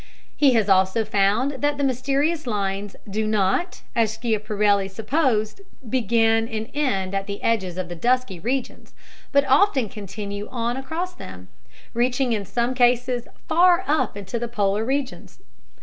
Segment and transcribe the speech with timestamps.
[0.35, 6.71] He has also found that the mysterious lines do not, as Schiaparelli supposed, begin and
[6.73, 8.95] end at the edges of the dusky regions,
[9.31, 11.49] but often continue on across them,
[11.93, 15.37] reaching in some cases far up into the polar regions.